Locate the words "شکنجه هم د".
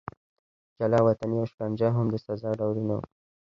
1.51-2.15